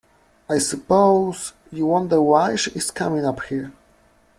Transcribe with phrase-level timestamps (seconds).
[0.49, 3.71] I suppose you wonder why she is coming up here.